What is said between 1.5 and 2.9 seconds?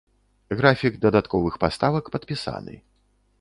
паставак падпісаны.